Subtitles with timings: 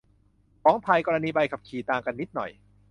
[0.63, 2.51] ของไทย กรณีใบขับขี่ ต่างกันนิดหน่อย